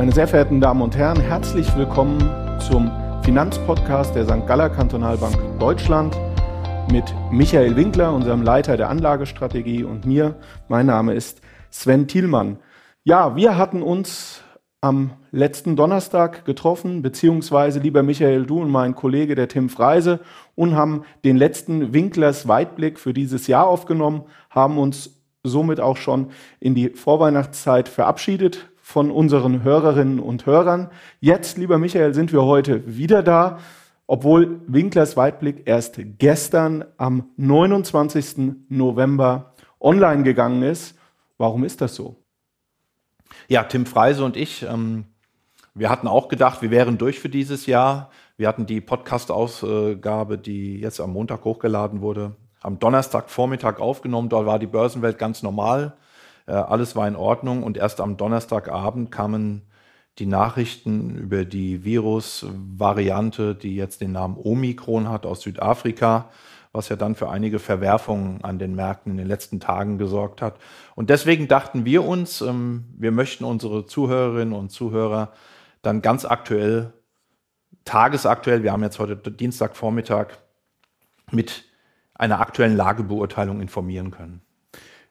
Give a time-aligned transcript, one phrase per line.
[0.00, 2.18] Meine sehr verehrten Damen und Herren, herzlich willkommen
[2.58, 2.90] zum
[3.22, 4.46] Finanzpodcast der St.
[4.46, 6.16] Galler Kantonalbank Deutschland
[6.90, 10.36] mit Michael Winkler, unserem Leiter der Anlagestrategie und mir.
[10.68, 12.56] Mein Name ist Sven Thielmann.
[13.04, 14.40] Ja, wir hatten uns
[14.80, 20.20] am letzten Donnerstag getroffen, beziehungsweise lieber Michael, du und mein Kollege, der Tim Freise,
[20.54, 26.30] und haben den letzten Winklers Weitblick für dieses Jahr aufgenommen, haben uns somit auch schon
[26.58, 30.90] in die Vorweihnachtszeit verabschiedet von unseren Hörerinnen und Hörern.
[31.20, 33.58] Jetzt, lieber Michael, sind wir heute wieder da,
[34.06, 38.66] obwohl Winklers Weitblick erst gestern am 29.
[38.68, 40.98] November online gegangen ist.
[41.38, 42.16] Warum ist das so?
[43.46, 45.04] Ja, Tim Freise und ich, ähm,
[45.72, 48.10] wir hatten auch gedacht, wir wären durch für dieses Jahr.
[48.36, 54.28] Wir hatten die Podcast-Ausgabe, die jetzt am Montag hochgeladen wurde, am Donnerstagvormittag aufgenommen.
[54.28, 55.96] Dort war die Börsenwelt ganz normal.
[56.46, 59.62] Äh, alles war in Ordnung und erst am Donnerstagabend kamen
[60.18, 66.28] die Nachrichten über die Virusvariante, die jetzt den Namen Omikron hat aus Südafrika,
[66.72, 70.56] was ja dann für einige Verwerfungen an den Märkten in den letzten Tagen gesorgt hat.
[70.94, 75.32] Und deswegen dachten wir uns, ähm, wir möchten unsere Zuhörerinnen und Zuhörer
[75.82, 76.92] dann ganz aktuell,
[77.84, 80.36] tagesaktuell, wir haben jetzt heute Dienstagvormittag,
[81.32, 81.64] mit
[82.14, 84.42] einer aktuellen Lagebeurteilung informieren können.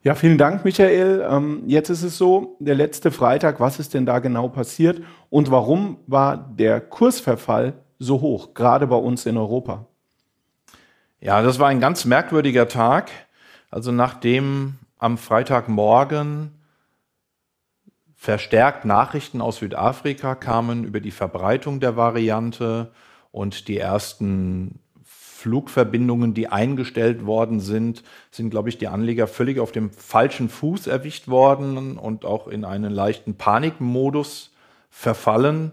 [0.02, 1.28] Ja, vielen Dank, Michael.
[1.30, 5.52] Ähm, jetzt ist es so, der letzte Freitag, was ist denn da genau passiert und
[5.52, 9.88] warum war der Kursverfall so hoch, gerade bei uns in Europa?
[11.19, 13.11] Ja, das war ein ganz merkwürdiger Tag.
[13.69, 16.52] Also nachdem am Freitagmorgen
[18.16, 22.94] verstärkt Nachrichten aus Südafrika kamen über die Verbreitung der Variante
[23.31, 24.80] und die ersten
[25.39, 30.87] Flugverbindungen, die eingestellt worden sind, sind, glaube ich, die Anleger völlig auf dem falschen Fuß
[30.87, 34.51] erwischt worden und auch in einen leichten Panikmodus
[34.89, 35.71] verfallen.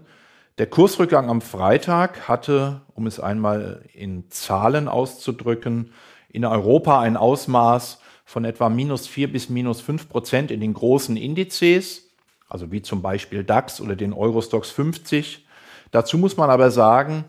[0.57, 5.91] Der Kursrückgang am Freitag hatte, um es einmal in Zahlen auszudrücken,
[6.29, 11.17] in Europa ein Ausmaß von etwa minus vier bis minus fünf Prozent in den großen
[11.17, 12.09] Indizes,
[12.47, 15.45] also wie zum Beispiel DAX oder den Eurostox 50.
[15.91, 17.25] Dazu muss man aber sagen,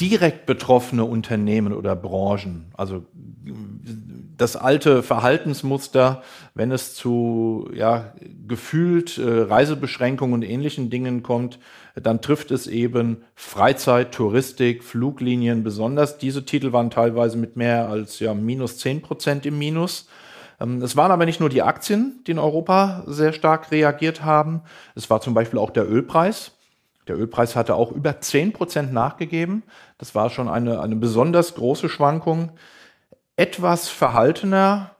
[0.00, 3.04] direkt betroffene Unternehmen oder Branchen, also
[4.36, 6.22] das alte Verhaltensmuster,
[6.54, 8.14] wenn es zu ja,
[8.46, 11.58] gefühlt äh, Reisebeschränkungen und ähnlichen Dingen kommt,
[11.96, 16.18] dann trifft es eben Freizeit, Touristik, Fluglinien besonders.
[16.18, 20.08] Diese Titel waren teilweise mit mehr als ja, minus zehn Prozent im Minus.
[20.60, 24.62] Ähm, es waren aber nicht nur die Aktien, die in Europa sehr stark reagiert haben.
[24.94, 26.52] Es war zum Beispiel auch der Ölpreis.
[27.08, 29.62] Der Ölpreis hatte auch über 10% nachgegeben.
[29.96, 32.52] Das war schon eine, eine besonders große Schwankung.
[33.36, 34.92] Etwas verhaltener,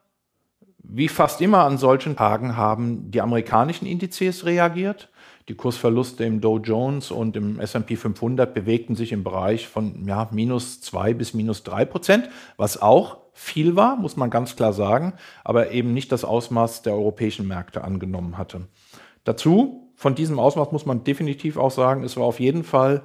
[0.79, 5.11] wie fast immer an solchen Tagen, haben die amerikanischen Indizes reagiert.
[5.49, 10.29] Die Kursverluste im Dow Jones und im S&P 500 bewegten sich im Bereich von ja,
[10.31, 15.15] minus 2 bis minus 3 Prozent, was auch viel war, muss man ganz klar sagen,
[15.45, 18.67] aber eben nicht das Ausmaß der europäischen Märkte angenommen hatte.
[19.25, 23.03] Dazu von diesem Ausmaß muss man definitiv auch sagen, es war auf jeden Fall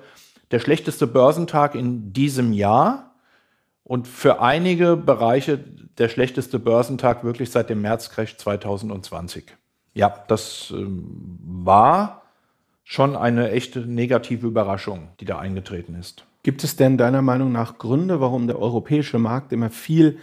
[0.51, 3.15] der schlechteste Börsentag in diesem Jahr
[3.83, 9.45] und für einige Bereiche der schlechteste Börsentag wirklich seit dem März-Crash 2020.
[9.95, 12.21] Ja, das äh, war
[12.83, 16.25] schon eine echte negative Überraschung, die da eingetreten ist.
[16.43, 20.19] Gibt es denn deiner Meinung nach Gründe, warum der europäische Markt immer viel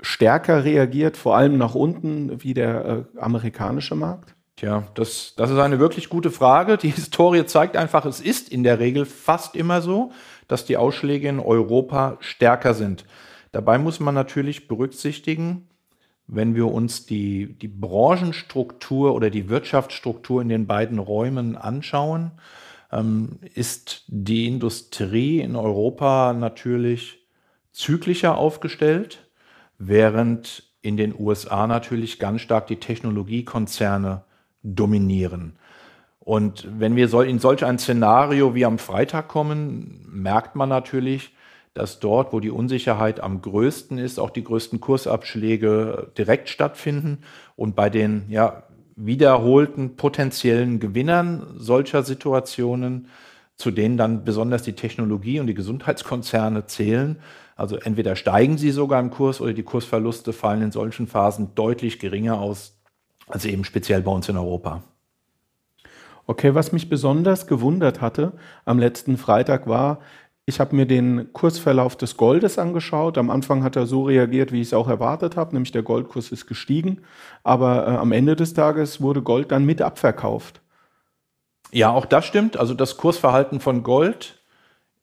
[0.00, 4.35] stärker reagiert, vor allem nach unten, wie der äh, amerikanische Markt?
[4.56, 6.78] Tja, das, das ist eine wirklich gute Frage.
[6.78, 10.12] Die Historie zeigt einfach, es ist in der Regel fast immer so,
[10.48, 13.04] dass die Ausschläge in Europa stärker sind.
[13.52, 15.68] Dabei muss man natürlich berücksichtigen,
[16.26, 22.32] wenn wir uns die, die Branchenstruktur oder die Wirtschaftsstruktur in den beiden Räumen anschauen,
[22.90, 27.26] ähm, ist die Industrie in Europa natürlich
[27.72, 29.28] zyklischer aufgestellt,
[29.78, 34.25] während in den USA natürlich ganz stark die Technologiekonzerne
[34.74, 35.56] dominieren.
[36.18, 41.32] Und wenn wir in solch ein Szenario wie am Freitag kommen, merkt man natürlich,
[41.72, 47.18] dass dort, wo die Unsicherheit am größten ist, auch die größten Kursabschläge direkt stattfinden.
[47.54, 48.64] Und bei den ja,
[48.96, 53.08] wiederholten potenziellen Gewinnern solcher Situationen,
[53.56, 57.18] zu denen dann besonders die Technologie und die Gesundheitskonzerne zählen,
[57.56, 61.98] also entweder steigen sie sogar im Kurs oder die Kursverluste fallen in solchen Phasen deutlich
[61.98, 62.75] geringer aus
[63.28, 64.82] also eben speziell bei uns in Europa.
[66.26, 68.32] Okay, was mich besonders gewundert hatte
[68.64, 70.00] am letzten Freitag war,
[70.48, 73.18] ich habe mir den Kursverlauf des Goldes angeschaut.
[73.18, 76.30] Am Anfang hat er so reagiert, wie ich es auch erwartet habe, nämlich der Goldkurs
[76.30, 77.02] ist gestiegen.
[77.42, 80.60] Aber äh, am Ende des Tages wurde Gold dann mit abverkauft.
[81.72, 82.56] Ja, auch das stimmt.
[82.56, 84.35] Also das Kursverhalten von Gold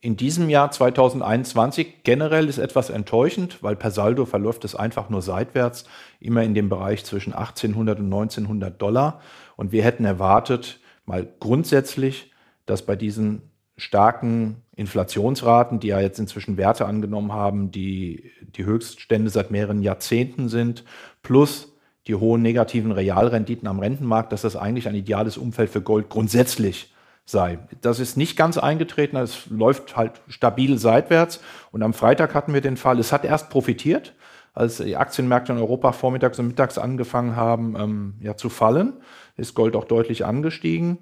[0.03, 5.21] in diesem Jahr 2021 generell ist etwas enttäuschend, weil per Saldo verläuft es einfach nur
[5.21, 5.85] seitwärts,
[6.19, 9.21] immer in dem Bereich zwischen 1800 und 1900 Dollar.
[9.55, 12.33] Und wir hätten erwartet, mal grundsätzlich,
[12.65, 13.43] dass bei diesen
[13.77, 20.49] starken Inflationsraten, die ja jetzt inzwischen Werte angenommen haben, die die Höchststände seit mehreren Jahrzehnten
[20.49, 20.83] sind,
[21.21, 21.77] plus
[22.07, 26.92] die hohen negativen Realrenditen am Rentenmarkt, dass das eigentlich ein ideales Umfeld für Gold grundsätzlich
[27.25, 27.59] sei.
[27.81, 31.41] Das ist nicht ganz eingetreten, es läuft halt stabil seitwärts.
[31.71, 34.13] Und am Freitag hatten wir den Fall, es hat erst profitiert,
[34.53, 38.93] als die Aktienmärkte in Europa vormittags und mittags angefangen haben ähm, ja, zu fallen,
[39.35, 40.97] ist Gold auch deutlich angestiegen.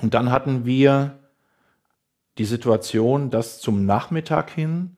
[0.00, 1.18] Und dann hatten wir
[2.38, 4.96] die Situation, dass zum Nachmittag hin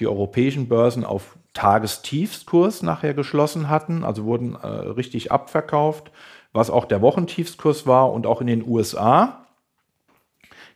[0.00, 6.10] die europäischen Börsen auf Tagestiefskurs nachher geschlossen hatten, also wurden äh, richtig abverkauft,
[6.54, 9.41] was auch der Wochentiefskurs war und auch in den USA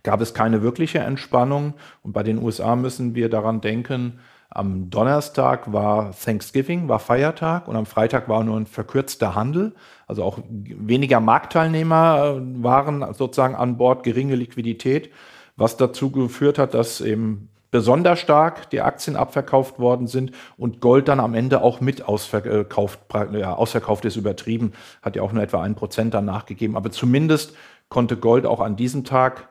[0.06, 5.72] gab es keine wirkliche Entspannung und bei den USA müssen wir daran denken, am Donnerstag
[5.72, 9.74] war Thanksgiving, war Feiertag und am Freitag war nur ein verkürzter Handel.
[10.06, 15.10] Also auch weniger Marktteilnehmer äh, waren sozusagen an Bord, geringe Liquidität,
[15.56, 21.08] was dazu geführt hat, dass eben besonders stark die Aktien abverkauft worden sind und Gold
[21.08, 23.00] dann am Ende auch mit ausverkauft,
[23.32, 24.72] ja, ausverkauft ist übertrieben,
[25.02, 26.76] hat ja auch nur etwa ein Prozent dann nachgegeben.
[26.76, 27.56] Aber zumindest
[27.88, 29.48] konnte Gold auch an diesem Tag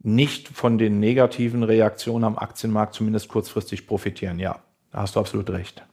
[0.00, 4.38] nicht von den negativen Reaktionen am Aktienmarkt zumindest kurzfristig profitieren.
[4.38, 4.60] Ja,
[4.92, 5.84] da hast du absolut recht.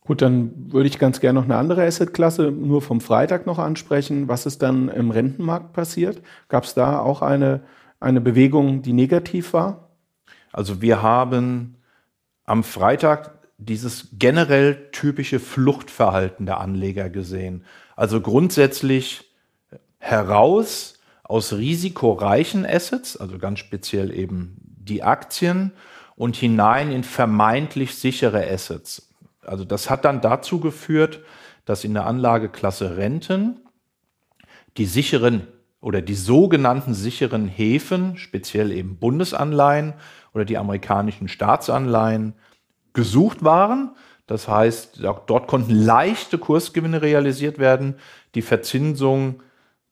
[0.00, 4.28] Gut, dann würde ich ganz gerne noch eine andere Assetklasse nur vom Freitag noch ansprechen.
[4.28, 6.20] Was ist dann im Rentenmarkt passiert?
[6.48, 7.62] Gab es da auch eine,
[8.00, 9.88] eine Bewegung, die negativ war?
[10.52, 11.76] Also wir haben
[12.44, 17.64] am Freitag dieses generell typische Fluchtverhalten der Anleger gesehen.
[17.96, 19.32] Also grundsätzlich
[19.98, 25.72] heraus aus risikoreichen Assets, also ganz speziell eben die Aktien,
[26.16, 29.10] und hinein in vermeintlich sichere Assets.
[29.42, 31.20] Also das hat dann dazu geführt,
[31.64, 33.60] dass in der Anlageklasse Renten
[34.76, 35.48] die sicheren
[35.80, 39.94] oder die sogenannten sicheren Häfen, speziell eben Bundesanleihen
[40.32, 42.34] oder die amerikanischen Staatsanleihen
[42.92, 43.94] gesucht waren.
[44.26, 47.96] Das heißt, dort konnten leichte Kursgewinne realisiert werden.
[48.34, 49.42] Die Verzinsung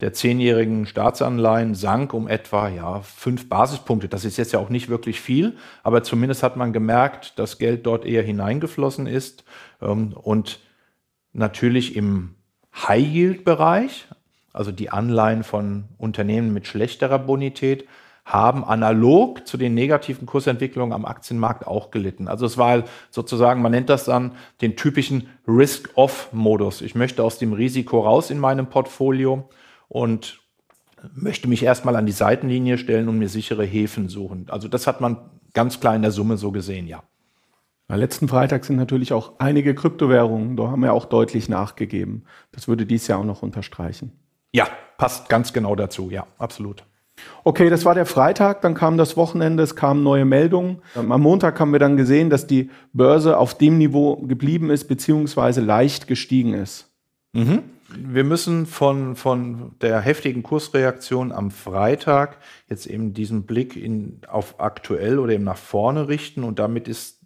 [0.03, 4.09] der zehnjährigen Staatsanleihen sank um etwa ja, fünf Basispunkte.
[4.09, 7.85] Das ist jetzt ja auch nicht wirklich viel, aber zumindest hat man gemerkt, dass Geld
[7.85, 9.45] dort eher hineingeflossen ist.
[9.81, 10.59] Ähm, und
[11.31, 12.35] natürlich im
[12.75, 14.09] High-Yield-Bereich,
[14.51, 17.87] also die Anleihen von Unternehmen mit schlechterer Bonität,
[18.25, 22.27] haben analog zu den negativen Kursentwicklungen am Aktienmarkt auch gelitten.
[22.27, 26.81] Also es war sozusagen, man nennt das dann den typischen Risk-Off-Modus.
[26.81, 29.47] Ich möchte aus dem Risiko raus in meinem Portfolio
[29.93, 30.39] und
[31.13, 34.47] möchte mich erstmal an die Seitenlinie stellen und mir sichere Häfen suchen.
[34.49, 35.17] Also das hat man
[35.53, 37.03] ganz klar in der Summe so gesehen, ja.
[37.89, 42.23] Letzten Freitag sind natürlich auch einige Kryptowährungen, da haben wir auch deutlich nachgegeben.
[42.51, 44.13] Das würde dies Jahr auch noch unterstreichen.
[44.51, 44.67] Ja,
[44.97, 46.85] passt ganz genau dazu, ja, absolut.
[47.43, 50.81] Okay, das war der Freitag, dann kam das Wochenende, es kamen neue Meldungen.
[50.95, 55.61] Am Montag haben wir dann gesehen, dass die Börse auf dem Niveau geblieben ist, beziehungsweise
[55.61, 56.89] leicht gestiegen ist.
[57.33, 57.72] Mhm.
[57.97, 62.37] Wir müssen von, von der heftigen Kursreaktion am Freitag
[62.69, 67.19] jetzt eben diesen Blick in, auf aktuell oder eben nach vorne richten und damit ist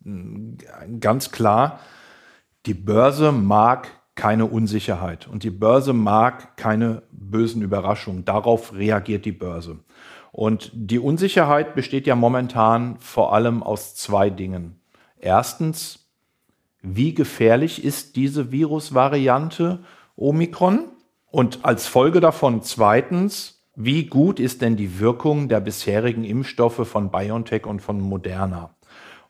[0.99, 1.79] ganz klar,
[2.65, 8.25] die Börse mag keine Unsicherheit und die Börse mag keine bösen Überraschungen.
[8.25, 9.79] Darauf reagiert die Börse.
[10.31, 14.79] Und die Unsicherheit besteht ja momentan vor allem aus zwei Dingen.
[15.17, 16.09] Erstens,
[16.81, 19.79] wie gefährlich ist diese Virusvariante
[20.17, 20.89] Omikron?
[21.31, 27.11] Und als Folge davon zweitens, wie gut ist denn die Wirkung der bisherigen Impfstoffe von
[27.11, 28.75] BioNTech und von Moderna?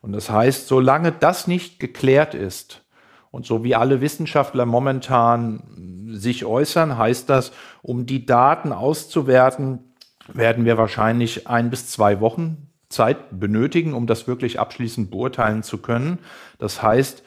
[0.00, 2.84] Und das heißt, solange das nicht geklärt ist,
[3.30, 7.52] und so wie alle Wissenschaftler momentan sich äußern, heißt das,
[7.82, 9.94] um die Daten auszuwerten,
[10.32, 15.78] werden wir wahrscheinlich ein bis zwei Wochen Zeit benötigen, um das wirklich abschließend beurteilen zu
[15.78, 16.20] können.
[16.58, 17.22] Das heißt,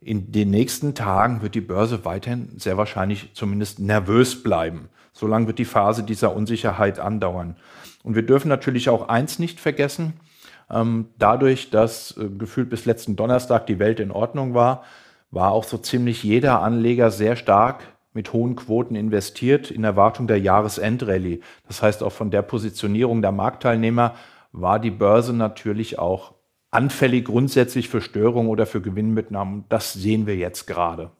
[0.00, 4.88] in den nächsten Tagen wird die Börse weiterhin sehr wahrscheinlich zumindest nervös bleiben.
[5.12, 7.56] Solange wird die Phase dieser Unsicherheit andauern.
[8.02, 10.14] Und wir dürfen natürlich auch eins nicht vergessen.
[10.70, 14.84] Ähm, dadurch, dass äh, gefühlt bis letzten Donnerstag die Welt in Ordnung war,
[15.30, 17.82] war auch so ziemlich jeder Anleger sehr stark
[18.12, 21.40] mit hohen Quoten investiert in Erwartung der Jahresendrallye.
[21.66, 24.14] Das heißt, auch von der Positionierung der Marktteilnehmer
[24.52, 26.33] war die Börse natürlich auch
[26.74, 29.64] anfällig grundsätzlich für Störungen oder für Gewinnmitnahmen.
[29.68, 31.10] Das sehen wir jetzt gerade.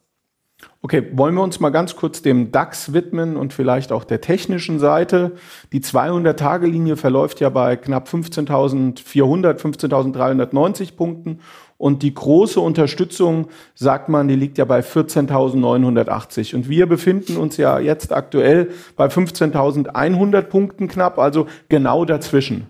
[0.82, 4.78] Okay, wollen wir uns mal ganz kurz dem DAX widmen und vielleicht auch der technischen
[4.78, 5.32] Seite.
[5.72, 11.40] Die 200-Tage-Linie verläuft ja bei knapp 15.400, 15.390 Punkten
[11.78, 16.54] und die große Unterstützung, sagt man, die liegt ja bei 14.980.
[16.54, 22.66] Und wir befinden uns ja jetzt aktuell bei 15.100 Punkten knapp, also genau dazwischen.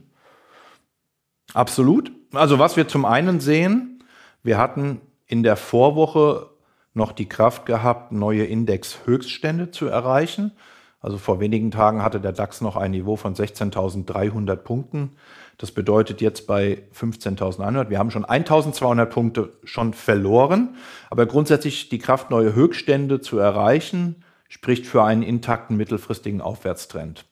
[1.52, 2.10] Absolut.
[2.36, 4.02] Also was wir zum einen sehen,
[4.42, 6.50] wir hatten in der Vorwoche
[6.92, 10.52] noch die Kraft gehabt, neue Indexhöchststände zu erreichen.
[11.00, 15.10] Also vor wenigen Tagen hatte der DAX noch ein Niveau von 16.300 Punkten.
[15.58, 20.76] Das bedeutet jetzt bei 15.100, wir haben schon 1.200 Punkte schon verloren.
[21.10, 27.24] Aber grundsätzlich die Kraft, neue Höchststände zu erreichen, spricht für einen intakten mittelfristigen Aufwärtstrend.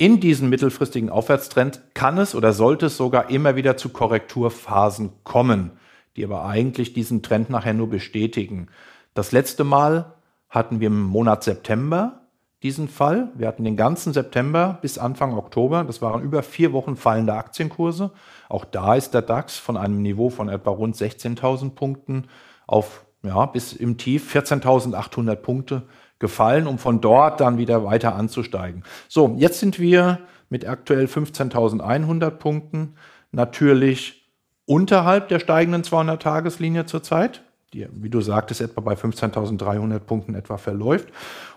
[0.00, 5.72] In diesen mittelfristigen Aufwärtstrend kann es oder sollte es sogar immer wieder zu Korrekturphasen kommen,
[6.14, 8.68] die aber eigentlich diesen Trend nachher nur bestätigen.
[9.14, 10.14] Das letzte Mal
[10.48, 12.20] hatten wir im Monat September
[12.62, 13.32] diesen Fall.
[13.34, 15.82] Wir hatten den ganzen September bis Anfang Oktober.
[15.82, 18.12] Das waren über vier Wochen fallende Aktienkurse.
[18.48, 22.28] Auch da ist der DAX von einem Niveau von etwa rund 16.000 Punkten
[22.68, 25.82] auf ja, bis im Tief 14.800 Punkte
[26.18, 28.84] gefallen, um von dort dann wieder weiter anzusteigen.
[29.08, 32.94] So, jetzt sind wir mit aktuell 15.100 Punkten
[33.30, 34.30] natürlich
[34.66, 41.08] unterhalb der steigenden 200-Tageslinie zurzeit die, wie du sagtest, etwa bei 15.300 Punkten etwa verläuft.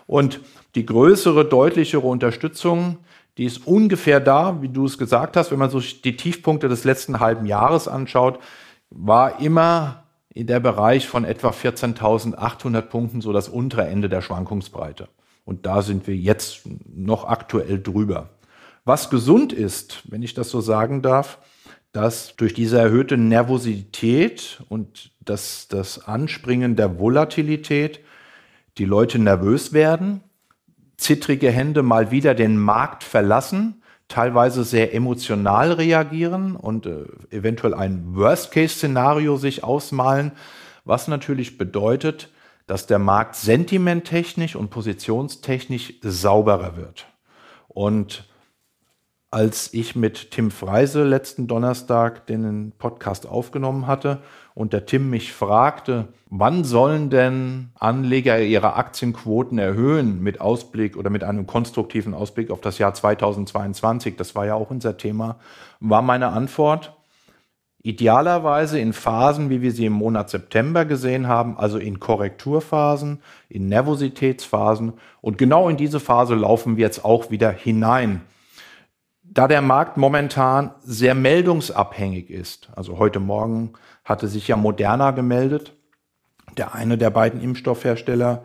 [0.06, 0.40] Und
[0.74, 2.98] die größere, deutlichere Unterstützung,
[3.38, 6.84] die ist ungefähr da, wie du es gesagt hast, wenn man so die Tiefpunkte des
[6.84, 8.38] letzten halben Jahres anschaut,
[8.90, 10.01] war immer
[10.34, 15.08] der Bereich von etwa 14.800 Punkten so das untere Ende der Schwankungsbreite.
[15.44, 18.30] Und da sind wir jetzt noch aktuell drüber.
[18.84, 21.38] Was gesund ist, wenn ich das so sagen darf,
[21.92, 28.00] dass durch diese erhöhte Nervosität und das, das Anspringen der Volatilität
[28.78, 30.22] die Leute nervös werden,
[30.96, 33.81] zittrige Hände mal wieder den Markt verlassen,
[34.12, 40.32] teilweise sehr emotional reagieren und äh, eventuell ein Worst-Case-Szenario sich ausmalen,
[40.84, 42.28] was natürlich bedeutet,
[42.66, 47.06] dass der Markt sentimenttechnisch und positionstechnisch sauberer wird.
[47.68, 48.28] Und
[49.32, 54.18] als ich mit Tim Freise letzten Donnerstag den Podcast aufgenommen hatte
[54.54, 61.08] und der Tim mich fragte, wann sollen denn Anleger ihre Aktienquoten erhöhen mit Ausblick oder
[61.08, 65.38] mit einem konstruktiven Ausblick auf das Jahr 2022, das war ja auch unser Thema,
[65.80, 66.94] war meine Antwort,
[67.82, 73.68] idealerweise in Phasen, wie wir sie im Monat September gesehen haben, also in Korrekturphasen, in
[73.68, 74.92] Nervositätsphasen.
[75.22, 78.20] Und genau in diese Phase laufen wir jetzt auch wieder hinein
[79.34, 83.72] da der Markt momentan sehr meldungsabhängig ist, also heute Morgen
[84.04, 85.72] hatte sich ja Moderna gemeldet,
[86.58, 88.44] der eine der beiden Impfstoffhersteller,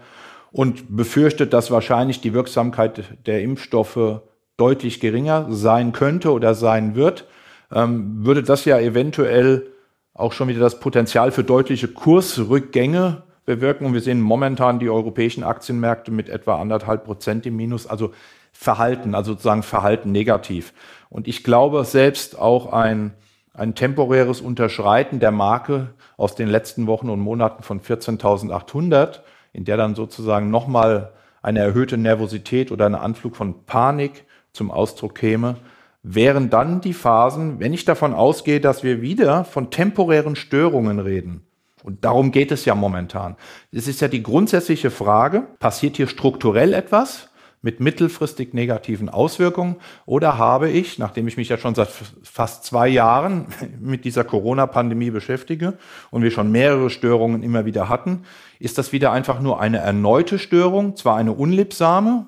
[0.51, 4.21] und befürchtet, dass wahrscheinlich die Wirksamkeit der Impfstoffe
[4.55, 7.27] deutlich geringer sein könnte oder sein wird,
[7.71, 9.67] ähm, würde das ja eventuell
[10.13, 13.85] auch schon wieder das Potenzial für deutliche Kursrückgänge bewirken.
[13.85, 17.85] Und wir sehen momentan die europäischen Aktienmärkte mit etwa anderthalb Prozent im Minus.
[17.85, 18.13] Also
[18.59, 20.73] Verhalten, also sozusagen Verhalten negativ.
[21.09, 23.13] Und ich glaube selbst auch ein,
[23.53, 29.19] ein temporäres Unterschreiten der Marke aus den letzten Wochen und Monaten von 14.800,
[29.53, 35.13] in der dann sozusagen nochmal eine erhöhte Nervosität oder ein Anflug von Panik zum Ausdruck
[35.13, 35.57] käme,
[36.01, 41.45] wären dann die Phasen, wenn ich davon ausgehe, dass wir wieder von temporären Störungen reden.
[41.83, 43.35] Und darum geht es ja momentan.
[43.71, 47.26] Es ist ja die grundsätzliche Frage, passiert hier strukturell etwas?
[47.61, 49.77] Mit mittelfristig negativen Auswirkungen?
[50.05, 51.89] Oder habe ich, nachdem ich mich ja schon seit
[52.23, 53.47] fast zwei Jahren
[53.79, 55.77] mit dieser Corona-Pandemie beschäftige
[56.11, 58.23] und wir schon mehrere Störungen immer wieder hatten,
[58.59, 62.27] ist das wieder einfach nur eine erneute Störung, zwar eine unliebsame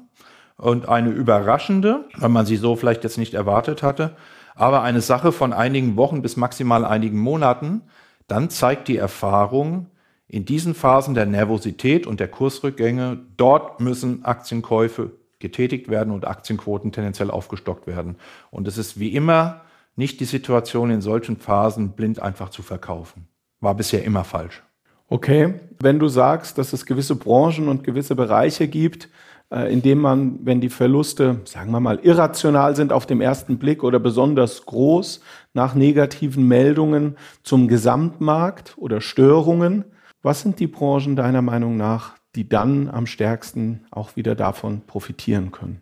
[0.57, 4.15] und eine überraschende, weil man sie so vielleicht jetzt nicht erwartet hatte,
[4.55, 7.81] aber eine Sache von einigen Wochen bis maximal einigen Monaten,
[8.27, 9.87] dann zeigt die Erfahrung,
[10.29, 16.91] in diesen Phasen der Nervosität und der Kursrückgänge, dort müssen Aktienkäufe getätigt werden und Aktienquoten
[16.91, 18.17] tendenziell aufgestockt werden.
[18.51, 19.61] Und es ist wie immer
[19.95, 23.27] nicht die Situation in solchen Phasen blind einfach zu verkaufen.
[23.59, 24.63] War bisher immer falsch.
[25.07, 29.09] Okay, wenn du sagst, dass es gewisse Branchen und gewisse Bereiche gibt,
[29.51, 33.57] äh, in denen man, wenn die Verluste, sagen wir mal, irrational sind auf dem ersten
[33.57, 35.21] Blick oder besonders groß
[35.53, 39.85] nach negativen Meldungen zum Gesamtmarkt oder Störungen,
[40.21, 45.51] was sind die Branchen deiner Meinung nach, die dann am stärksten auch wieder davon profitieren
[45.51, 45.81] können.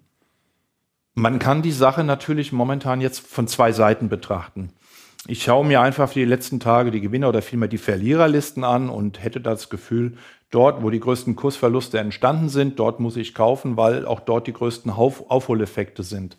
[1.14, 4.72] Man kann die Sache natürlich momentan jetzt von zwei Seiten betrachten.
[5.26, 9.24] Ich schaue mir einfach die letzten Tage die Gewinner oder vielmehr die Verliererlisten an und
[9.24, 10.14] hätte das Gefühl,
[10.52, 14.54] dort, wo die größten Kursverluste entstanden sind, dort muss ich kaufen, weil auch dort die
[14.54, 16.38] größten Auf Aufholeffekte sind.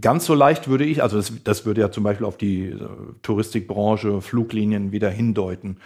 [0.00, 2.78] Ganz so leicht würde ich, also das, das würde ja zum Beispiel auf die äh,
[3.22, 5.78] Touristikbranche, Fluglinien wieder hindeuten.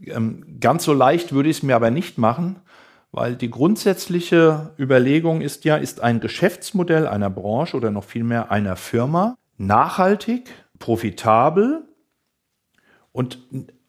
[0.00, 2.56] Ähm, ganz so leicht würde ich es mir aber nicht machen,
[3.10, 8.76] weil die grundsätzliche Überlegung ist ja, ist ein Geschäftsmodell einer Branche oder noch vielmehr einer
[8.76, 11.86] Firma nachhaltig, profitabel
[13.12, 13.38] und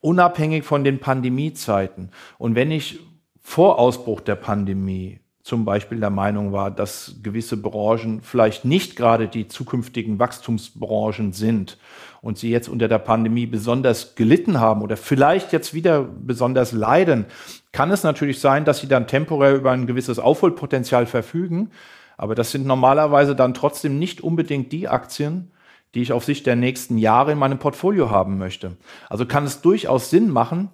[0.02, 2.12] unabhängig von den Pandemiezeiten.
[2.38, 3.00] Und wenn ich
[3.42, 9.28] vor Ausbruch der Pandemie zum Beispiel der Meinung war, dass gewisse Branchen vielleicht nicht gerade
[9.28, 11.78] die zukünftigen Wachstumsbranchen sind
[12.22, 17.26] und sie jetzt unter der Pandemie besonders gelitten haben oder vielleicht jetzt wieder besonders leiden,
[17.74, 21.72] kann es natürlich sein, dass sie dann temporär über ein gewisses Aufholpotenzial verfügen.
[22.16, 25.52] Aber das sind normalerweise dann trotzdem nicht unbedingt die Aktien,
[25.94, 28.78] die ich auf Sicht der nächsten Jahre in meinem Portfolio haben möchte.
[29.10, 30.70] Also kann es durchaus Sinn machen,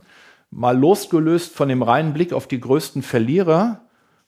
[0.52, 3.82] mal losgelöst von dem reinen Blick auf die größten Verlierer,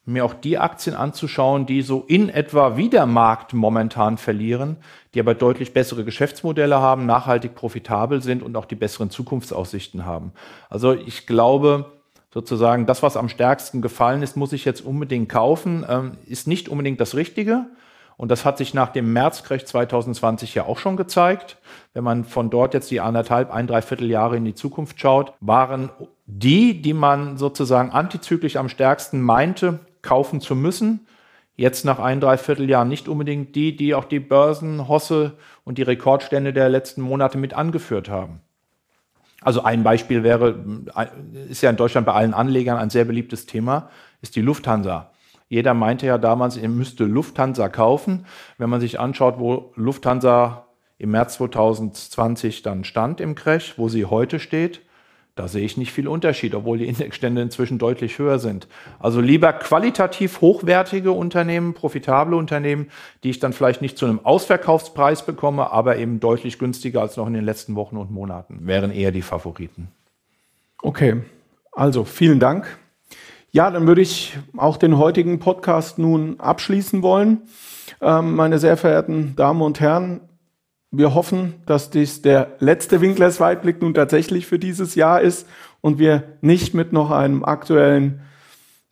[0.05, 4.77] mir auch die Aktien anzuschauen, die so in etwa wie der Markt momentan verlieren,
[5.13, 10.33] die aber deutlich bessere Geschäftsmodelle haben, nachhaltig profitabel sind und auch die besseren Zukunftsaussichten haben.
[10.69, 11.91] Also ich glaube,
[12.33, 16.67] sozusagen das, was am stärksten gefallen ist, muss ich jetzt unbedingt kaufen, ähm, ist nicht
[16.67, 17.67] unbedingt das Richtige.
[18.17, 21.57] Und das hat sich nach dem Märzcrash 2020 ja auch schon gezeigt.
[21.93, 25.89] Wenn man von dort jetzt die anderthalb, ein, dreiviertel Jahre in die Zukunft schaut, waren
[26.27, 31.07] die, die man sozusagen antizyklisch am stärksten meinte, kaufen zu müssen.
[31.55, 36.53] Jetzt nach ein, dreiviertel Jahren nicht unbedingt die, die auch die Börsenhosse und die Rekordstände
[36.53, 38.41] der letzten Monate mit angeführt haben.
[39.41, 40.63] Also ein Beispiel wäre,
[41.49, 43.89] ist ja in Deutschland bei allen Anlegern ein sehr beliebtes Thema,
[44.21, 45.11] ist die Lufthansa.
[45.49, 48.25] Jeder meinte ja damals, er müsste Lufthansa kaufen.
[48.57, 50.67] Wenn man sich anschaut, wo Lufthansa
[50.97, 54.81] im März 2020 dann stand im Crash, wo sie heute steht,
[55.35, 58.67] da sehe ich nicht viel Unterschied, obwohl die Indexstände inzwischen deutlich höher sind.
[58.99, 62.89] Also lieber qualitativ hochwertige Unternehmen, profitable Unternehmen,
[63.23, 67.27] die ich dann vielleicht nicht zu einem Ausverkaufspreis bekomme, aber eben deutlich günstiger als noch
[67.27, 69.87] in den letzten Wochen und Monaten, wären eher die Favoriten.
[70.81, 71.21] Okay,
[71.71, 72.77] also vielen Dank.
[73.51, 77.41] Ja, dann würde ich auch den heutigen Podcast nun abschließen wollen.
[78.01, 80.21] Ähm, meine sehr verehrten Damen und Herren,
[80.91, 85.47] wir hoffen, dass dies der letzte Winklers Weitblick nun tatsächlich für dieses Jahr ist
[85.79, 88.21] und wir nicht mit noch einem aktuellen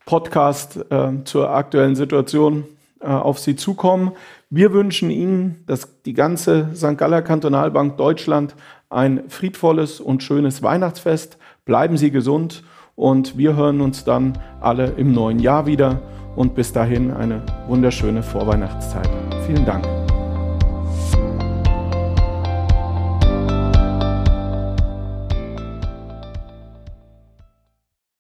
[0.05, 2.63] Podcast äh, zur aktuellen Situation
[3.01, 4.13] äh, auf Sie zukommen.
[4.49, 6.97] Wir wünschen Ihnen, dass die ganze St.
[6.97, 8.55] Galler Kantonalbank Deutschland
[8.89, 11.38] ein friedvolles und schönes Weihnachtsfest.
[11.65, 12.63] Bleiben Sie gesund
[12.95, 16.01] und wir hören uns dann alle im neuen Jahr wieder
[16.35, 19.09] und bis dahin eine wunderschöne Vorweihnachtszeit.
[19.45, 20.09] Vielen Dank.